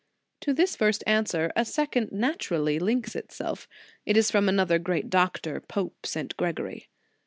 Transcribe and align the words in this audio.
To 0.39 0.51
this 0.51 0.75
first 0.75 1.03
answer, 1.05 1.51
a 1.55 1.63
second 1.63 2.11
naturally 2.11 2.79
links 2.79 3.15
itself. 3.15 3.67
It 4.03 4.17
is 4.17 4.31
from 4.31 4.49
another 4.49 4.79
great 4.79 5.11
doctor, 5.11 5.59
Pope 5.61 6.07
St. 6.07 6.35
Gregory. 6.37 6.89